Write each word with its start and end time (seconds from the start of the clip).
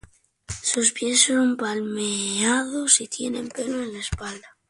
Sus 0.63 0.93
pies 0.93 1.19
son 1.27 1.55
palmeados 1.55 3.01
y 3.01 3.07
tienen 3.07 3.49
pelo 3.49 3.83
en 3.83 3.93
la 3.93 3.99
espalda. 3.99 4.57